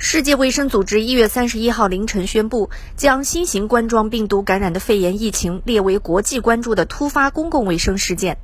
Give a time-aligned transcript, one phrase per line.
[0.00, 8.38] 世界卫生组织一月三十一号凌晨宣布，将新型冠状病毒感染的肺炎疫情列为国际关注的突发公共卫生事件。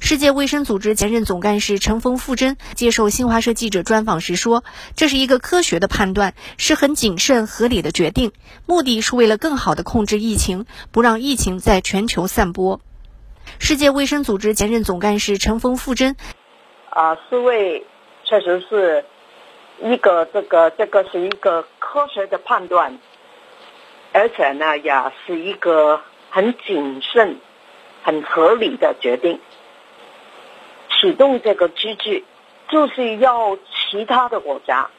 [0.00, 4.64] 世界卫生组织前任总干事陈峰富珍接受新华社记者专访时说
[4.96, 8.32] ：“这是一个科学的判断，是很谨慎合理的决定，
[8.66, 12.82] 目的是为了更好的控制疫情，不让疫情在全球散播。”
[13.58, 16.16] 世界卫生组织前任总干事陈峰富珍
[16.90, 17.86] ：“啊，四位
[18.24, 19.06] 确实是。”
[19.80, 22.98] 一个这个这个是一个科学的判断，
[24.12, 24.92] 而且呢也
[25.24, 26.00] 是一个
[26.30, 27.38] 很谨慎、
[28.02, 29.40] 很合理的决定。
[30.90, 32.24] 启动这个机制，
[32.68, 34.90] 就是要其他的国家，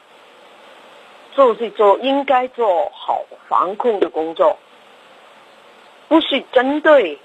[1.36, 4.58] 就是做应该做好防控的工作，
[6.08, 7.18] 不是针对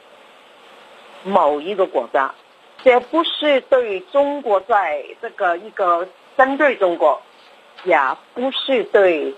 [1.23, 2.35] 某一个国家，
[2.83, 7.21] 也不是对中国在这个一个针对中国。
[7.85, 7.97] 也
[8.33, 9.33] 不是对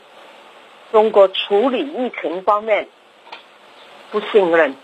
[0.92, 2.88] 中国处理疫情方面
[4.10, 4.76] 不信任。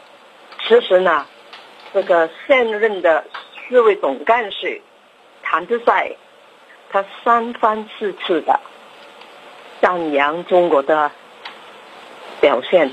[0.68, 1.26] 其实呢，
[1.94, 3.26] 这个现任的
[3.68, 4.82] 四位总干事
[5.42, 6.12] 谭德赛，
[6.90, 8.60] 他三番四次的
[9.82, 11.12] 赞扬中国的
[12.42, 12.92] 表现，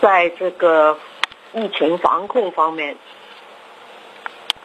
[0.00, 0.98] 在这个
[1.52, 2.96] 疫情防控方面，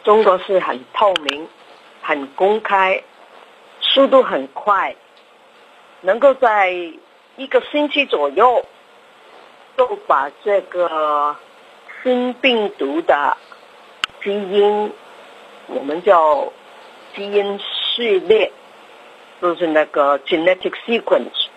[0.02, 1.48] 中国是很透明、
[2.02, 3.02] 很公开。
[3.94, 4.96] 速度很快，
[6.00, 6.70] 能够在
[7.36, 8.64] 一个星期左右，
[9.76, 11.36] 就把这个
[12.02, 13.36] 新病毒的
[14.24, 14.90] 基因，
[15.66, 16.50] 我们叫
[17.14, 18.50] 基因序列，
[19.42, 21.48] 就是那个 genetic sequence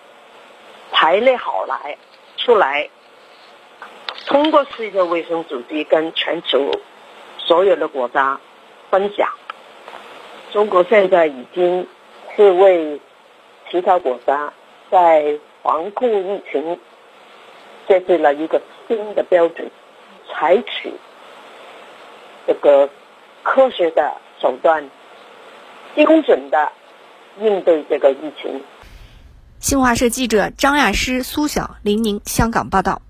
[0.92, 1.96] 排列好来
[2.36, 2.90] 出来，
[4.26, 6.70] 通过世界卫生组织跟全球
[7.38, 8.38] 所有的国家
[8.90, 9.26] 分享。
[10.52, 11.88] 中国现在已经。
[12.36, 13.00] 是为
[13.70, 14.52] 其他国家
[14.90, 16.78] 在防控疫情
[17.88, 19.70] 设置了一个新的标准，
[20.30, 20.92] 采取
[22.46, 22.88] 这个
[23.42, 24.88] 科学的手段，
[25.94, 26.70] 精准的
[27.40, 28.62] 应对这个疫情。
[29.58, 33.00] 新华社记者张亚诗、苏晓，林宁香港报道。